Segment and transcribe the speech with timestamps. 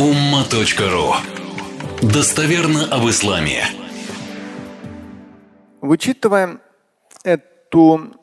[0.00, 1.12] umma.ru
[2.00, 3.64] Достоверно об исламе.
[5.82, 6.62] Вычитываем
[7.22, 8.14] эту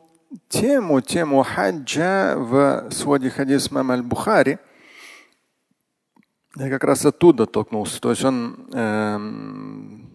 [0.49, 4.57] тему, тему хаджа в своде хадис мама аль-Бухари,
[6.55, 8.01] я как раз оттуда толкнулся.
[8.01, 9.17] То есть он э,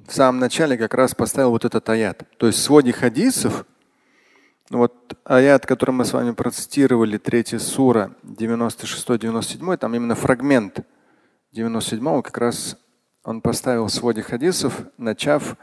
[0.08, 2.24] в самом начале как раз поставил вот этот аят.
[2.38, 3.66] То есть в своде хадисов,
[4.68, 10.84] ну вот аят, который мы с вами процитировали, третья сура, 96-97, там именно фрагмент
[11.52, 12.78] 97 как раз
[13.24, 15.56] он поставил в своде хадисов, начав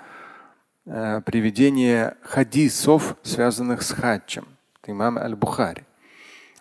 [0.86, 4.48] э, приведение хадисов, связанных с хаджем.
[4.86, 5.84] Имам Аль-Бухари.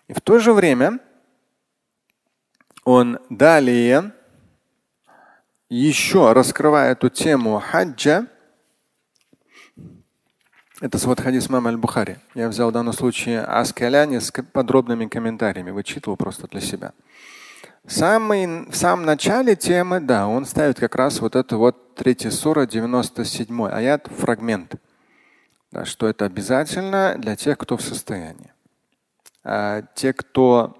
[0.07, 0.99] И в то же время
[2.83, 4.13] он далее
[5.69, 8.27] еще раскрывая эту тему хаджа,
[10.81, 12.17] это свод хадис мама аль-Бухари.
[12.35, 16.93] Я взял в данном случае Аскаляни с подробными комментариями, вычитывал просто для себя.
[17.89, 22.67] Самый, в самом начале темы, да, он ставит как раз вот это вот третья сура,
[22.67, 24.75] 97 аят, фрагмент.
[25.71, 28.53] Да, что это обязательно для тех, кто в состоянии.
[29.43, 30.77] А те, кто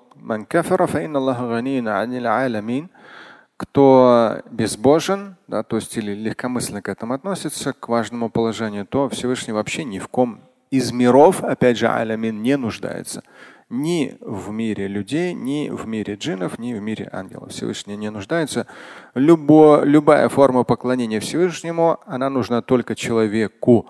[3.58, 9.54] кто безбожен, да, то есть или легкомысленно к этому относится, к важному положению, то Всевышний
[9.54, 13.24] вообще ни в ком из миров, опять же, алямин не нуждается
[13.70, 17.52] ни в мире людей, ни в мире джиннов, ни в мире ангелов.
[17.52, 18.66] Всевышний не нуждается.
[19.14, 23.90] Любо, любая форма поклонения Всевышнему, она нужна только человеку.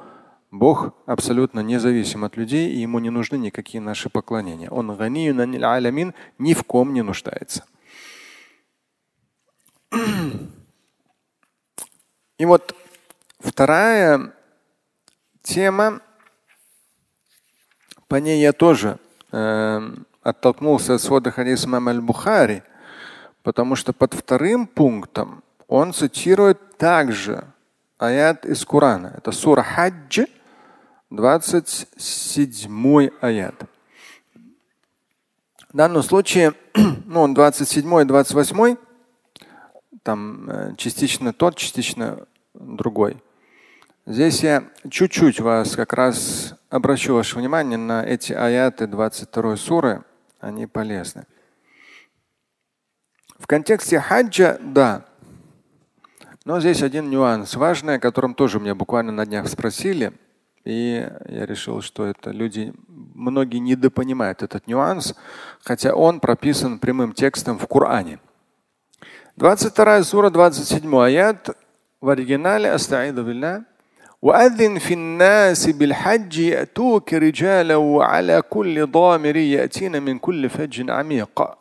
[0.51, 4.69] Бог абсолютно независим от людей, и ему не нужны никакие наши поклонения.
[4.69, 7.63] Он алямин ни в ком не нуждается.
[12.37, 12.75] И вот
[13.39, 14.33] вторая
[15.41, 16.01] тема,
[18.07, 18.97] по ней я тоже
[19.31, 22.63] оттолкнулся от свода хадиса имама аль-Бухари,
[23.43, 27.45] потому что под вторым пунктом он цитирует также
[27.97, 29.13] аят из Корана.
[29.17, 30.27] Это сура Хаджи,
[31.09, 33.55] 27 аят.
[35.71, 36.53] В данном случае,
[37.05, 38.75] ну, он 27 и 28,
[40.03, 43.17] там э, частично тот, частично другой.
[44.05, 50.03] Здесь я чуть-чуть вас как раз обращу ваше внимание на эти аяты 22 суры,
[50.39, 51.25] они полезны.
[53.37, 55.05] В контексте хаджа, да.
[56.45, 60.13] Но здесь один нюанс важный, о котором тоже меня буквально на днях спросили.
[60.65, 65.15] И я решил, что это люди, многие недопонимают этот нюанс,
[65.63, 68.19] хотя он прописан прямым текстом в Коране.
[69.37, 71.49] 22 сура, 27 аят
[72.01, 73.23] в оригинале Астаиду.
[74.22, 81.56] وأذن في الناس بالحج يأتوك رجالا وعلى كل ضامر يأتين من كل فج عميق.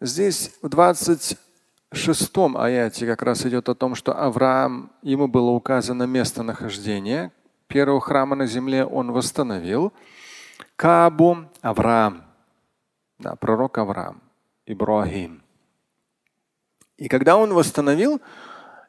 [0.00, 7.30] Здесь в 26 аяте как раз идет о том, что Авраам, ему было указано местонахождение
[7.68, 9.92] первого храма на земле, он восстановил.
[10.74, 12.24] Кабу Авраам,
[13.18, 14.20] да, пророк Авраам,
[14.66, 15.42] Ибрахим.
[16.96, 18.20] И когда он восстановил,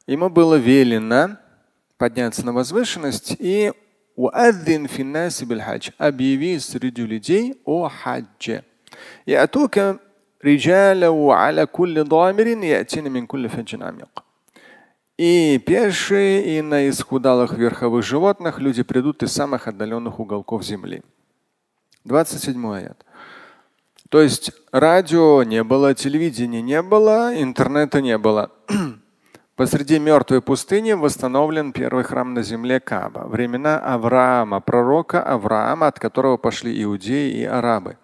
[0.07, 1.37] ему было велено
[1.97, 3.71] подняться на возвышенность и
[5.97, 8.63] объяви среди людей о хаджи.
[9.27, 9.99] يأتوك
[10.45, 14.23] رجالا وعلى كل ضامر يأتين من كل فج عميق.
[15.17, 21.03] И пешие, и на исхудалых верховых животных люди придут из самых отдаленных уголков земли.
[22.03, 23.05] 27 аят.
[24.09, 28.51] То есть радио не было, телевидения не было, интернета не было.
[29.58, 33.26] Посреди мертвой пустыни восстановлен первый храм на земле Каба.
[33.26, 37.98] Времена Авраама, пророка Авраама, от которого пошли иудеи и арабы.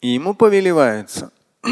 [0.00, 1.30] И ему повелевается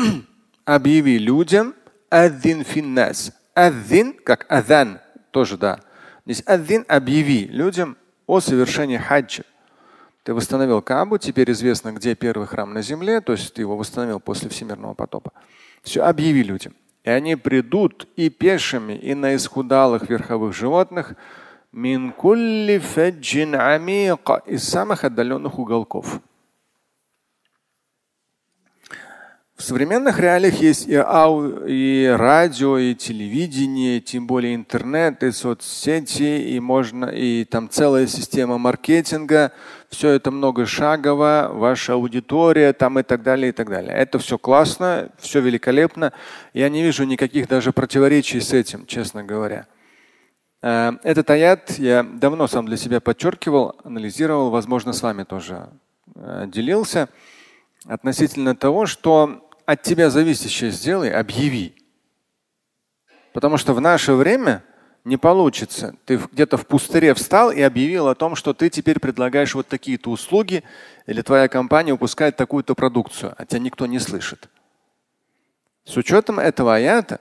[0.64, 1.74] объяви людям
[2.10, 3.32] аддин финнас.
[3.54, 5.00] Аддин, как адан,
[5.32, 5.80] тоже да.
[6.24, 7.96] Здесь аддин объяви людям
[8.28, 9.42] о совершении хаджа.
[10.22, 14.20] Ты восстановил Кабу, теперь известно, где первый храм на земле, то есть ты его восстановил
[14.20, 15.32] после всемирного потопа.
[15.82, 16.74] Все, объяви людям.
[17.04, 21.14] И они придут и пешими, и на исхудалых верховых животных
[24.46, 26.20] из самых отдаленных уголков.
[29.56, 36.54] В современных реалиях есть и, ау, и радио, и телевидение, тем более интернет, и соцсети,
[36.54, 39.52] и можно, и там целая система маркетинга.
[39.90, 43.94] Все это многошагово, ваша аудитория там и так далее, и так далее.
[43.94, 46.12] Это все классно, все великолепно.
[46.54, 49.66] Я не вижу никаких даже противоречий с этим, честно говоря.
[50.62, 55.68] Э, этот аят я давно сам для себя подчеркивал, анализировал, возможно, с вами тоже
[56.16, 57.10] э, делился
[57.86, 61.74] относительно того, что от тебя зависящее сделай, объяви.
[63.32, 64.62] Потому что в наше время
[65.04, 65.96] не получится.
[66.04, 70.10] Ты где-то в пустыре встал и объявил о том, что ты теперь предлагаешь вот такие-то
[70.10, 70.62] услуги,
[71.06, 74.48] или твоя компания выпускает такую-то продукцию, а тебя никто не слышит.
[75.84, 77.20] С учетом этого аята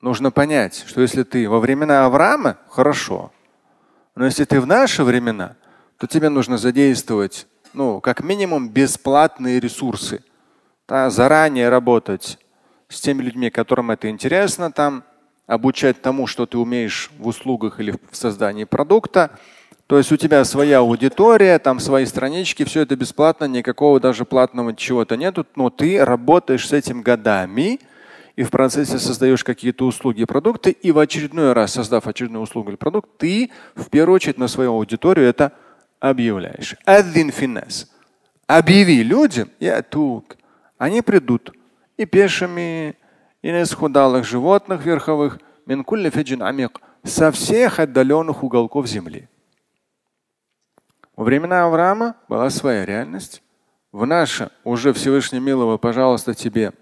[0.00, 3.32] нужно понять, что если ты во времена Авраама, хорошо.
[4.16, 5.56] Но если ты в наши времена,
[5.98, 10.22] то тебе нужно задействовать, ну, как минимум, бесплатные ресурсы.
[10.88, 12.38] Да, заранее работать
[12.88, 15.04] с теми людьми, которым это интересно, там,
[15.46, 19.38] обучать тому, что ты умеешь в услугах или в создании продукта.
[19.86, 24.74] То есть у тебя своя аудитория, там свои странички, все это бесплатно, никакого даже платного
[24.74, 27.80] чего-то нету, но ты работаешь с этим годами
[28.36, 32.70] и в процессе создаешь какие-то услуги и продукты, и в очередной раз, создав очередную услугу
[32.70, 35.52] или продукт, ты в первую очередь на свою аудиторию это
[36.00, 36.76] объявляешь.
[36.84, 37.90] Аддин финес.
[38.46, 40.36] Объяви людям, я тук.
[40.78, 41.52] Они придут
[41.96, 42.96] и пешими,
[43.42, 45.38] и на исхудалых животных верховых,
[47.04, 49.28] со всех отдаленных уголков земли.
[51.16, 53.42] Во времена Авраама была своя реальность.
[53.92, 56.72] В наше уже Всевышний милого, пожалуйста, тебе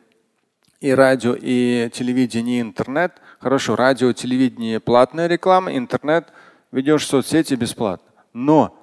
[0.81, 3.21] и радио, и телевидение, и интернет.
[3.41, 6.33] Хорошо, радио, телевидение платная реклама, интернет
[6.71, 8.07] ведешь соцсети бесплатно.
[8.33, 8.79] Но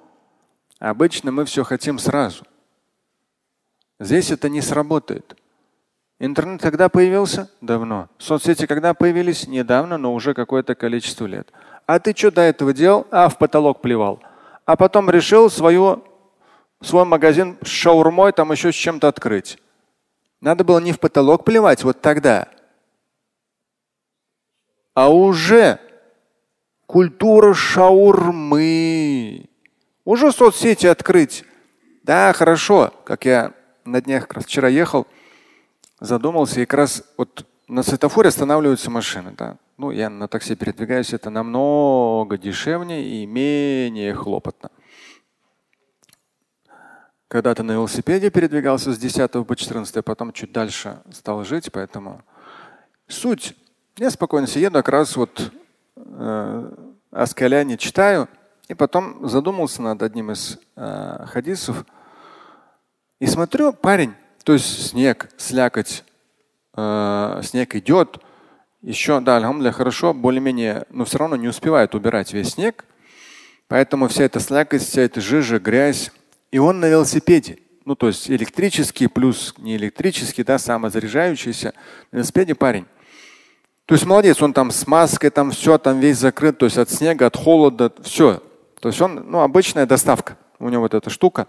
[0.78, 2.44] обычно мы все хотим сразу.
[3.98, 5.36] Здесь это не сработает.
[6.18, 7.50] Интернет когда появился?
[7.60, 8.08] Давно.
[8.18, 9.46] Соцсети когда появились?
[9.46, 11.52] Недавно, но уже какое-то количество лет.
[11.86, 13.06] А ты что до этого делал?
[13.10, 14.22] А, в потолок плевал
[14.66, 16.04] а потом решил свою,
[16.82, 19.58] свой магазин с шаурмой там еще с чем-то открыть.
[20.40, 22.48] Надо было не в потолок плевать вот тогда,
[24.92, 25.78] а уже
[26.86, 29.48] культура шаурмы.
[30.06, 31.44] Уже соцсети открыть.
[32.04, 33.52] Да, хорошо, как я
[33.84, 35.04] на днях как раз вчера ехал,
[35.98, 39.34] задумался, и как раз вот на светофоре останавливаются машины.
[39.36, 39.56] Да.
[39.76, 44.70] Ну, я на такси передвигаюсь, это намного дешевнее и менее хлопотно.
[47.26, 52.22] Когда-то на велосипеде передвигался с 10 по 14, а потом чуть дальше стал жить, поэтому
[53.08, 53.56] суть.
[53.96, 55.50] Я спокойно еду, как раз вот
[55.96, 56.72] э,
[57.10, 58.28] Аскаляне читаю,
[58.68, 61.84] и потом задумался над одним из э, хадисов.
[63.20, 64.14] И смотрю, парень,
[64.44, 66.04] то есть снег, слякоть,
[66.76, 68.18] э, снег идет,
[68.82, 72.84] еще, да, алхамдуля, хорошо, более-менее, но все равно не успевает убирать весь снег.
[73.68, 76.12] Поэтому вся эта слякоть, вся эта жижа, грязь.
[76.52, 77.58] И он на велосипеде.
[77.84, 81.74] Ну, то есть электрический плюс не электрический, да, самозаряжающийся.
[82.12, 82.86] На велосипеде парень.
[83.86, 86.90] То есть молодец, он там с маской, там все, там весь закрыт, то есть от
[86.90, 88.42] снега, от холода, все.
[88.86, 90.38] То есть он, ну, обычная доставка.
[90.60, 91.48] У него вот эта штука.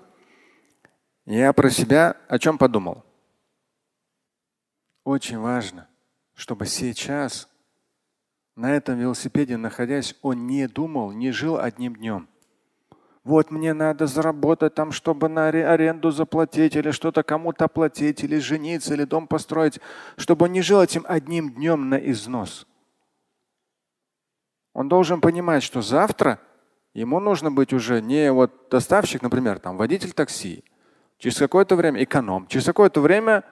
[1.28, 3.06] Я про себя о чем подумал?
[5.04, 5.88] Очень важно
[6.34, 7.48] чтобы сейчас
[8.56, 12.28] на этом велосипеде находясь, он не думал, не жил одним днем.
[13.24, 18.96] Вот мне надо заработать там, чтобы на аренду заплатить или что-то кому-то платить, или жениться,
[18.96, 19.80] или дом построить,
[20.16, 22.66] чтобы он не жил этим одним днем на износ.
[24.74, 26.40] Он должен понимать, что завтра
[27.02, 30.64] ему нужно быть уже не вот доставщик, например, там водитель такси,
[31.20, 33.44] через какое-то время эконом, через какое-то время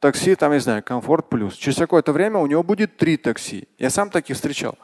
[0.00, 1.54] такси, там, не знаю, комфорт плюс.
[1.54, 3.68] Через какое-то время у него будет три такси.
[3.78, 4.76] Я сам таких встречал.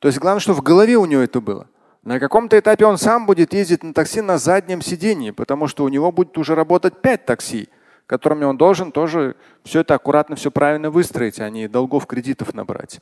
[0.00, 1.66] То есть главное, что в голове у него это было.
[2.02, 5.88] На каком-то этапе он сам будет ездить на такси на заднем сидении, потому что у
[5.88, 7.70] него будет уже работать пять такси,
[8.04, 13.00] которыми он должен тоже все это аккуратно, все правильно выстроить, а не долгов кредитов набрать.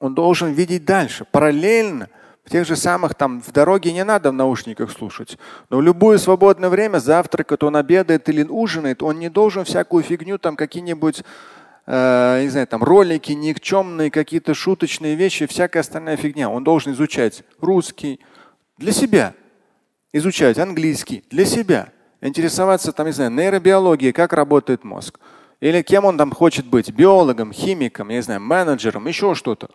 [0.00, 2.08] Он должен видеть дальше, параллельно–
[2.46, 5.36] в тех же самых там в дороге не надо в наушниках слушать.
[5.68, 10.38] Но в любое свободное время, завтракает, он обедает или ужинает, он не должен всякую фигню,
[10.38, 11.24] там какие-нибудь
[11.86, 16.48] э, не знаю, там ролики никчемные, какие-то шуточные вещи, всякая остальная фигня.
[16.48, 18.20] Он должен изучать русский
[18.78, 19.34] для себя,
[20.12, 21.88] изучать английский для себя,
[22.20, 25.18] интересоваться там, не знаю, нейробиологией, как работает мозг.
[25.58, 29.70] Или кем он там хочет быть, биологом, химиком, я не знаю, менеджером, еще что-то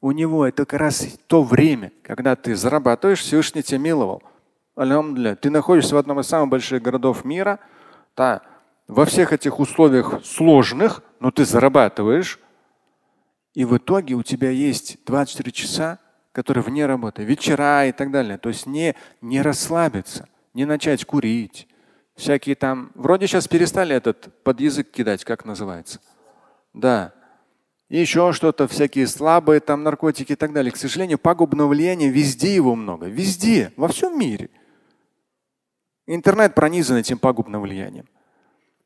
[0.00, 4.22] у него это как раз то время, когда ты зарабатываешь, Всевышний тебя миловал.
[4.76, 7.58] Ты находишься в одном из самых больших городов мира,
[8.16, 8.42] да,
[8.88, 12.38] во всех этих условиях сложных, но ты зарабатываешь,
[13.54, 15.98] и в итоге у тебя есть 24 часа,
[16.32, 18.36] которые вне работы, вечера и так далее.
[18.36, 21.66] То есть не, не расслабиться, не начать курить.
[22.14, 26.00] Всякие там, вроде сейчас перестали этот под язык кидать, как называется.
[26.74, 27.14] Да,
[27.88, 30.72] еще что-то, всякие слабые там наркотики и так далее.
[30.72, 33.06] К сожалению, пагубного влияния везде его много.
[33.06, 34.50] Везде, во всем мире.
[36.06, 38.06] Интернет пронизан этим пагубным влиянием.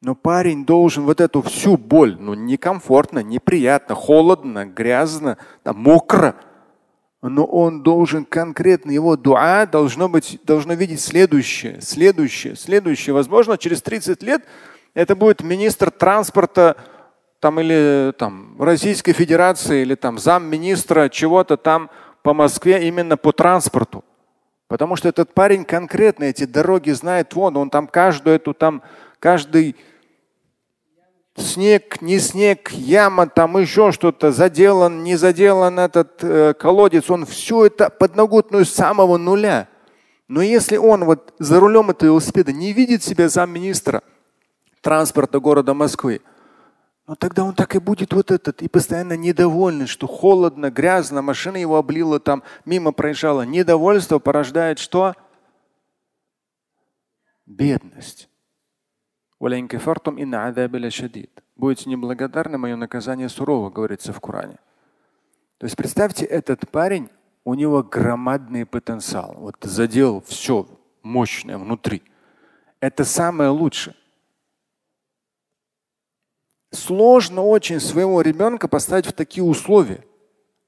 [0.03, 6.37] Но парень должен вот эту всю боль, ну некомфортно, неприятно, холодно, грязно, там, мокро.
[7.21, 13.13] Но он должен конкретно, его дуа должно быть, должно видеть следующее, следующее, следующее.
[13.13, 14.43] Возможно, через 30 лет
[14.95, 16.79] это будет министр транспорта
[17.41, 21.91] там, или там, Российской Федерации, или там замминистра чего-то там
[22.23, 24.05] по Москве именно по транспорту.
[24.69, 28.83] Потому что этот парень конкретно эти дороги знает, вон, он там каждую эту там,
[29.19, 29.75] каждый
[31.37, 37.67] снег, не снег, яма, там еще что-то, заделан, не заделан этот э, колодец, он все
[37.67, 39.67] это подноготную с самого нуля.
[40.29, 44.03] Но если он вот за рулем этого велосипеда не видит себя замминистра
[44.83, 46.21] транспорта города Москвы,
[47.11, 51.57] но тогда он так и будет вот этот, и постоянно недовольный, что холодно, грязно, машина
[51.57, 53.43] его облила, там мимо проезжала.
[53.43, 55.17] Недовольство порождает что?
[57.47, 58.29] Бедность.
[61.57, 64.61] Будете неблагодарны, мое наказание сурово, говорится в Коране.
[65.59, 67.11] То есть представьте, этот парень,
[67.43, 69.35] у него громадный потенциал.
[69.37, 70.69] Вот задел все
[71.03, 72.05] мощное внутри.
[72.79, 73.97] Это самое лучшее.
[76.73, 80.05] Сложно очень своего ребенка поставить в такие условия.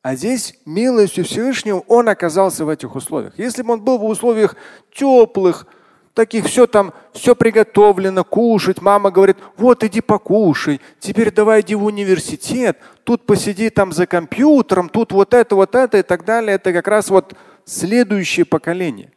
[0.02, 3.38] А здесь милостью Всевышнего он оказался в этих условиях.
[3.38, 4.56] Если бы он был в условиях
[4.92, 5.66] теплых,
[6.14, 8.82] таких все там, все приготовлено, кушать.
[8.82, 14.88] Мама говорит, вот иди покушай, теперь давай иди в университет, тут посиди там за компьютером,
[14.88, 16.56] тут вот это, вот это и так далее.
[16.56, 19.12] Это как раз вот следующее поколение.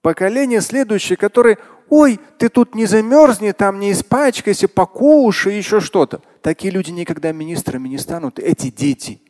[0.00, 1.58] Поколение следующее, которое,
[1.88, 6.20] ой, ты тут не замерзни, там не испачкайся, покушай, еще что-то.
[6.42, 9.20] Такие люди никогда министрами не станут, эти дети.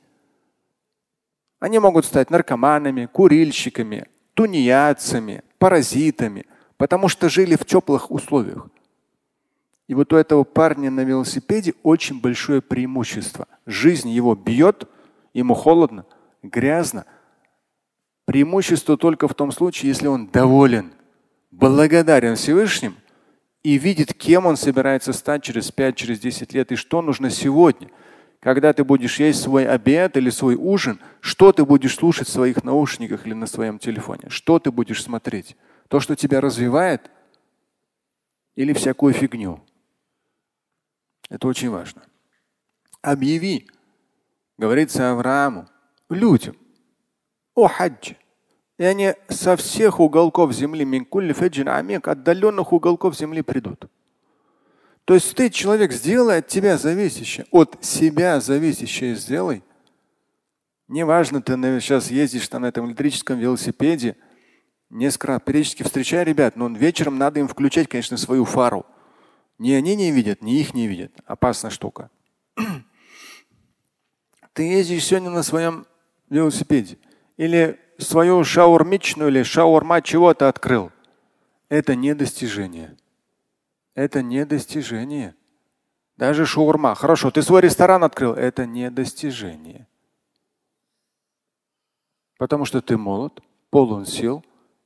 [1.58, 6.44] Они могут стать наркоманами, курильщиками, тунеядцами, паразитами,
[6.76, 8.68] потому что жили в теплых условиях.
[9.88, 13.46] И вот у этого парня на велосипеде очень большое преимущество.
[13.66, 14.88] Жизнь его бьет,
[15.32, 16.04] ему холодно,
[16.42, 17.06] грязно.
[18.24, 20.92] Преимущество только в том случае, если он доволен,
[21.56, 22.96] благодарен Всевышним
[23.62, 27.90] и видит, кем он собирается стать через 5, через 10 лет и что нужно сегодня–
[28.46, 32.62] когда ты будешь есть свой обед или свой ужин, что ты будешь слушать в своих
[32.62, 34.28] наушниках или на своем телефоне?
[34.28, 35.56] Что ты будешь смотреть?
[35.88, 37.10] То, что тебя развивает
[38.54, 39.64] или всякую фигню?
[41.28, 42.04] Это очень важно.
[43.02, 43.68] Объяви,
[44.58, 45.68] говорится Аврааму,
[46.08, 46.56] людям
[47.56, 48.16] о хаджи.
[48.78, 50.84] И они со всех уголков земли,
[52.08, 53.88] отдаленных уголков земли придут.
[55.06, 59.62] То есть ты, человек, сделай от тебя зависящее, от себя зависящее сделай.
[60.88, 64.16] Неважно, ты сейчас ездишь там на этом электрическом велосипеде,
[64.90, 68.84] несколько раз периодически встречай ребят, но вечером надо им включать, конечно, свою фару.
[69.58, 71.12] Ни они не видят, ни их не видят.
[71.24, 72.10] Опасная штука.
[74.52, 75.86] Ты ездишь сегодня на своем
[76.28, 76.98] велосипеде
[77.36, 80.90] или свою шаурмичную или шаурма чего-то открыл.
[81.68, 82.96] Это не достижение
[83.96, 85.34] это не достижение.
[86.16, 86.94] Даже шаурма.
[86.94, 88.34] Хорошо, ты свой ресторан открыл.
[88.34, 89.88] Это не достижение.
[92.38, 94.44] Потому что ты молод, полон сил,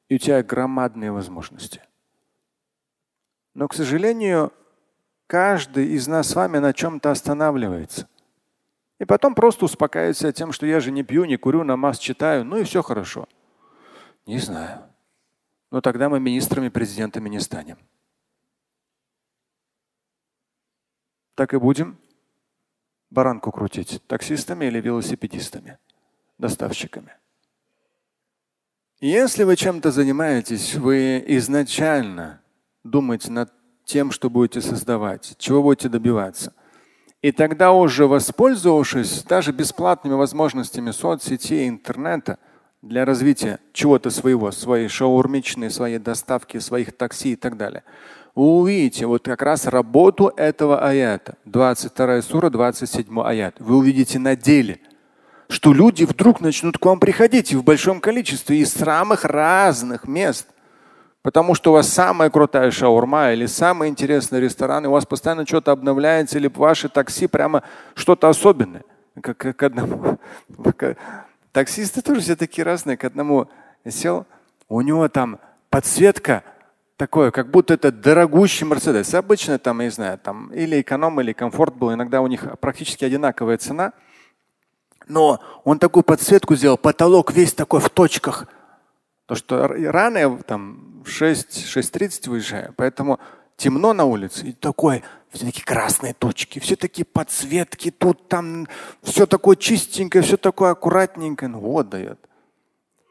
[0.09, 1.83] и у тебя громадные возможности.
[3.55, 4.53] Но, к сожалению,
[5.27, 8.09] каждый из нас с вами на чем-то останавливается.
[9.01, 12.59] И потом просто успокаивается тем, что я же не пью, не курю, намаз читаю, ну
[12.59, 13.27] и все хорошо.
[14.27, 14.83] Не знаю.
[15.73, 17.79] Но тогда мы министрами, президентами не станем.
[21.41, 21.97] так и будем
[23.09, 25.79] баранку крутить таксистами или велосипедистами,
[26.37, 27.15] доставщиками.
[29.01, 32.43] Если вы чем-то занимаетесь, вы изначально
[32.85, 33.51] думаете над
[33.87, 36.53] тем, что будете создавать, чего будете добиваться.
[37.23, 42.39] И тогда уже воспользовавшись даже бесплатными возможностями соцсетей, интернета
[42.81, 47.85] для развития чего-то своего, своей шаурмичной, своей доставки, своих такси и так далее,
[48.35, 51.37] вы увидите вот как раз работу этого аята.
[51.45, 53.57] 22 сура, 27 аят.
[53.59, 54.81] Вы увидите на деле,
[55.51, 60.47] что люди вдруг начнут к вам приходить в большом количестве из самых разных мест.
[61.23, 65.47] Потому что у вас самая крутая шаурма или самый интересный ресторан, и у вас постоянно
[65.47, 67.63] что-то обновляется, или ваши такси прямо
[67.95, 68.85] что-то особенное.
[69.21, 70.19] Как, к одному.
[71.53, 72.97] Таксисты тоже все такие разные.
[72.97, 73.49] К одному
[73.87, 74.25] сел,
[74.69, 76.43] у него там подсветка
[76.97, 79.13] такое, как будто это дорогущий Мерседес.
[79.15, 81.93] Обычно там, я не знаю, там или эконом, или комфорт был.
[81.93, 83.93] Иногда у них практически одинаковая цена.
[85.07, 88.47] Но он такую подсветку сделал, потолок весь такой в точках.
[89.27, 93.19] То, что рано там в 6, 6.30 выезжаю, поэтому
[93.57, 98.67] темно на улице, и такой, все такие красные точки, все такие подсветки, тут там
[99.03, 101.49] все такое чистенькое, все такое аккуратненькое.
[101.49, 102.19] Ну вот дает.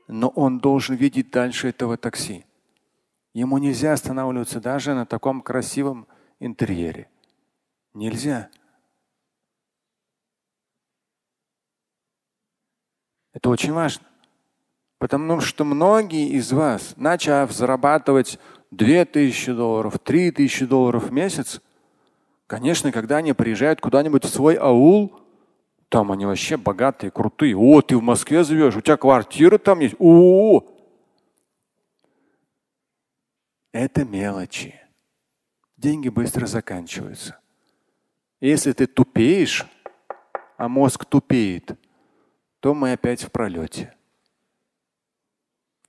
[0.07, 2.45] Но он должен видеть дальше этого такси.
[3.33, 6.07] Ему нельзя останавливаться даже на таком красивом
[6.39, 7.09] интерьере.
[7.93, 8.49] Нельзя.
[13.33, 14.08] Это очень важно.
[14.99, 18.37] Потому что многие из вас, начав зарабатывать
[18.71, 21.61] 2000 долларов, 3000 долларов в месяц,
[22.47, 25.17] конечно, когда они приезжают куда-нибудь в свой аул,
[25.87, 27.55] там они вообще богатые, крутые.
[27.55, 29.95] О, ты в Москве живешь, у тебя квартира там есть.
[29.99, 30.61] О,
[33.71, 34.75] это мелочи.
[35.77, 37.39] Деньги быстро заканчиваются.
[38.41, 39.65] Если ты тупеешь,
[40.57, 41.79] а мозг тупеет,
[42.59, 43.95] то мы опять в пролете.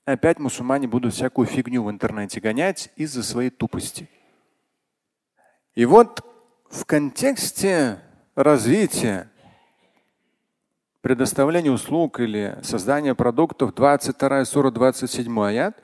[0.05, 4.09] Опять мусульмане будут всякую фигню в интернете гонять из-за своей тупости.
[5.75, 6.25] И вот
[6.69, 7.99] в контексте
[8.35, 9.29] развития
[11.01, 15.77] предоставления услуг или создания продуктов 22 сура 27 аят,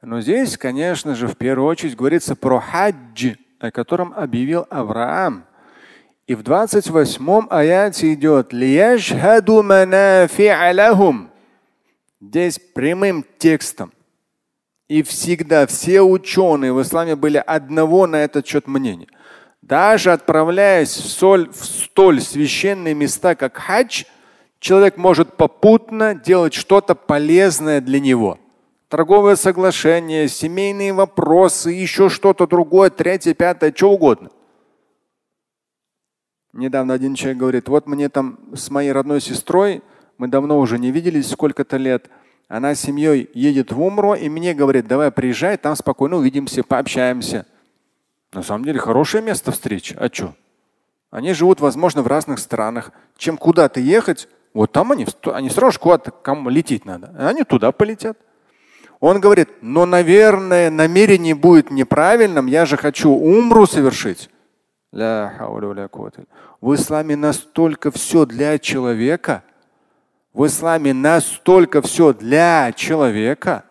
[0.00, 5.44] но здесь, конечно же, в первую очередь говорится про хаджи, о котором объявил Авраам.
[6.26, 8.52] И в 28 аяте идет
[12.22, 13.92] Здесь прямым текстом.
[14.86, 19.08] И всегда все ученые в исламе были одного на этот счет мнения.
[19.60, 24.04] Даже отправляясь в, соль, в столь священные места, как хадж,
[24.60, 28.38] человек может попутно делать что-то полезное для него.
[28.88, 34.30] Торговое соглашение, семейные вопросы, еще что-то другое, третье, пятое, что угодно.
[36.52, 39.82] Недавно один человек говорит, вот мне там с моей родной сестрой
[40.18, 42.08] мы давно уже не виделись, сколько-то лет.
[42.48, 47.46] Она с семьей едет в Умру и мне говорит, давай приезжай, там спокойно увидимся, пообщаемся.
[48.32, 49.96] На самом деле хорошее место встречи.
[49.98, 50.34] А что?
[51.10, 52.92] Они живут, возможно, в разных странах.
[53.16, 57.14] Чем куда-то ехать, вот там они, они сразу куда-то кому лететь надо.
[57.18, 58.18] Они туда полетят.
[59.00, 62.46] Он говорит, но, наверное, намерение будет неправильным.
[62.46, 64.30] Я же хочу умру совершить.
[64.92, 69.42] В исламе настолько все для человека–
[70.32, 73.64] в исламе настолько все для человека.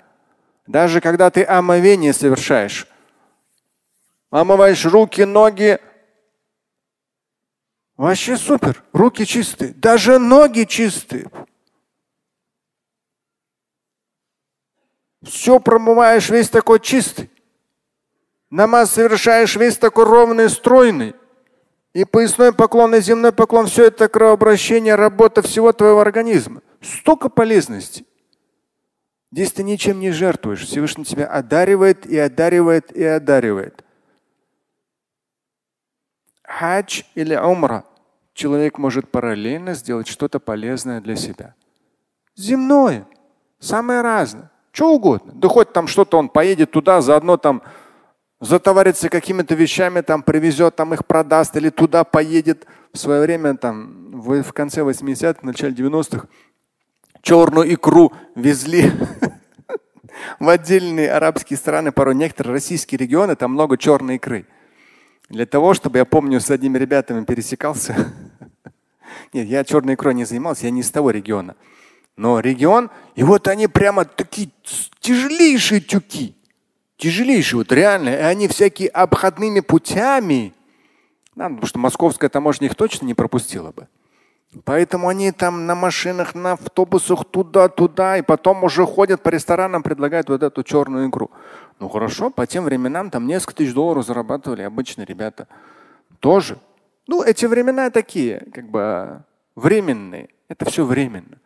[0.68, 2.88] Даже когда ты омовение совершаешь,
[4.30, 5.80] омываешь руки, ноги,
[7.98, 11.30] вообще супер, руки чистые, даже ноги чистые.
[15.24, 17.30] Все промываешь весь такой чистый.
[18.50, 21.16] Намаз совершаешь весь такой ровный, стройный.
[21.94, 26.62] И поясной поклон, и земной поклон, все это кровообращение, работа всего твоего организма.
[26.82, 28.06] Столько полезностей.
[29.32, 30.66] Здесь ты ничем не жертвуешь.
[30.66, 33.84] Всевышний тебя одаривает и одаривает и одаривает.
[36.44, 37.86] Хадж или умра.
[38.34, 41.56] Человек может параллельно сделать что-то полезное для себя.
[42.36, 43.06] Земное.
[43.60, 44.50] Самое разное.
[44.72, 45.34] Что угодно.
[45.36, 47.62] Да хоть там что-то он поедет туда, заодно там
[48.42, 52.66] затоварится какими-то вещами, там привезет, там их продаст или туда поедет.
[52.92, 56.28] В свое время, там, в, конце 80-х, в начале 90-х,
[57.22, 58.92] черную икру везли
[60.40, 64.46] в отдельные арабские страны, порой некоторые российские регионы, там много черной икры.
[65.30, 68.12] Для того, чтобы, я помню, с одними ребятами пересекался.
[69.34, 71.56] Нет, я черной икрой не занимался, я не из того региона.
[72.18, 74.50] Но регион, и вот они прямо такие
[75.00, 76.36] тяжелейшие тюки
[77.02, 80.54] тяжелейшие, вот реально, и они всякие обходными путями,
[81.36, 83.88] да, потому что московская таможня их точно не пропустила бы.
[84.66, 90.30] Поэтому они там на машинах, на автобусах туда-туда, и потом уже ходят по ресторанам, предлагают
[90.30, 91.32] вот эту черную икру.
[91.80, 95.48] Ну хорошо, по тем временам там несколько тысяч долларов зарабатывали обычные ребята.
[96.20, 96.60] Тоже.
[97.08, 99.24] Ну, эти времена такие, как бы
[99.56, 100.30] временные.
[100.50, 101.40] Это все временно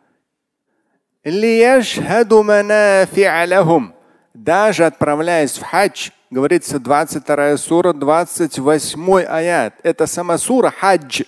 [4.36, 9.74] даже отправляясь в хадж, говорится 22 сура, 28 аят.
[9.82, 11.22] Это сама сура хадж.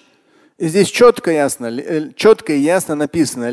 [0.59, 3.51] И здесь четко ясно, э, четко и ясно написано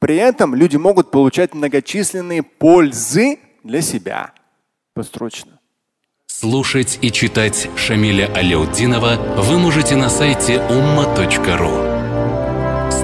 [0.00, 4.32] При этом люди могут получать многочисленные пользы для себя.
[4.94, 5.60] Построчно.
[6.26, 11.93] Слушать и читать Шамиля Аляутдинова вы можете на сайте umma.ru.